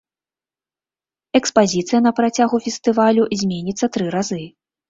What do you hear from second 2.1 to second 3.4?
працягу фестывалю